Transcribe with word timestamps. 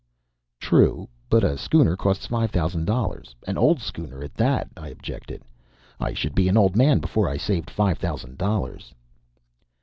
"True, 0.59 1.07
but 1.29 1.43
a 1.43 1.59
schooner 1.59 1.95
costs 1.95 2.25
five 2.25 2.49
thousand 2.49 2.85
dollars 2.85 3.35
an 3.45 3.55
old 3.55 3.79
schooner 3.81 4.23
at 4.23 4.33
that," 4.33 4.67
I 4.75 4.87
objected. 4.87 5.43
"I 5.99 6.15
should 6.15 6.33
be 6.33 6.47
an 6.49 6.57
old 6.57 6.75
man 6.75 6.97
before 6.97 7.29
I 7.29 7.37
saved 7.37 7.69
five 7.69 7.99
thousand 7.99 8.39
dollars." 8.39 8.95